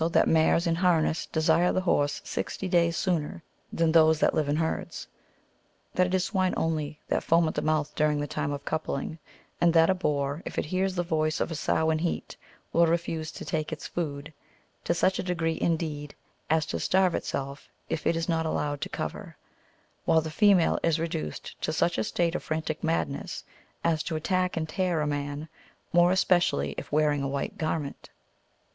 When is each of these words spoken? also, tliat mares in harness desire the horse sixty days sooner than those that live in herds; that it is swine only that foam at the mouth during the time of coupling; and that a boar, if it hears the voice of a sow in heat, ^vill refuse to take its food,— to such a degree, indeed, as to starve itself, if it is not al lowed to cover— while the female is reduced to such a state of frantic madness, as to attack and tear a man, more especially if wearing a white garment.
also, 0.03 0.09
tliat 0.09 0.25
mares 0.25 0.65
in 0.65 0.73
harness 0.73 1.27
desire 1.27 1.71
the 1.71 1.81
horse 1.81 2.21
sixty 2.23 2.67
days 2.67 2.97
sooner 2.97 3.43
than 3.71 3.91
those 3.91 4.19
that 4.19 4.33
live 4.33 4.49
in 4.49 4.55
herds; 4.55 5.05
that 5.93 6.07
it 6.07 6.13
is 6.15 6.23
swine 6.25 6.55
only 6.57 6.99
that 7.07 7.21
foam 7.23 7.47
at 7.47 7.53
the 7.53 7.61
mouth 7.61 7.93
during 7.93 8.19
the 8.19 8.25
time 8.25 8.51
of 8.51 8.65
coupling; 8.65 9.19
and 9.61 9.75
that 9.75 9.91
a 9.91 9.93
boar, 9.93 10.41
if 10.43 10.57
it 10.57 10.65
hears 10.65 10.95
the 10.95 11.03
voice 11.03 11.39
of 11.39 11.51
a 11.51 11.55
sow 11.55 11.91
in 11.91 11.99
heat, 11.99 12.35
^vill 12.73 12.87
refuse 12.87 13.31
to 13.31 13.45
take 13.45 13.71
its 13.71 13.85
food,— 13.85 14.33
to 14.85 14.95
such 14.95 15.19
a 15.19 15.23
degree, 15.23 15.59
indeed, 15.61 16.15
as 16.49 16.65
to 16.65 16.79
starve 16.79 17.13
itself, 17.13 17.69
if 17.87 18.07
it 18.07 18.15
is 18.15 18.27
not 18.27 18.47
al 18.47 18.53
lowed 18.53 18.81
to 18.81 18.89
cover— 18.89 19.37
while 20.05 20.21
the 20.21 20.31
female 20.31 20.79
is 20.81 20.99
reduced 20.99 21.61
to 21.61 21.71
such 21.71 21.99
a 21.99 22.03
state 22.03 22.33
of 22.33 22.41
frantic 22.41 22.83
madness, 22.83 23.43
as 23.83 24.01
to 24.01 24.15
attack 24.15 24.57
and 24.57 24.67
tear 24.67 25.01
a 25.01 25.05
man, 25.05 25.47
more 25.93 26.11
especially 26.11 26.73
if 26.75 26.91
wearing 26.91 27.21
a 27.21 27.27
white 27.27 27.55
garment. 27.59 28.09